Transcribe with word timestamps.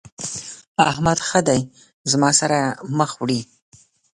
احمد 0.91 1.19
ښه 1.27 1.39
دی 1.47 1.61
زما 2.11 2.29
سره 2.39 2.57
مخ 2.97 3.11
وړي. 3.21 3.41